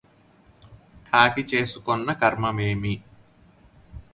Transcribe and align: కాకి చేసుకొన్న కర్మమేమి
కాకి 1.07 1.43
చేసుకొన్న 1.51 2.11
కర్మమేమి 2.13 2.95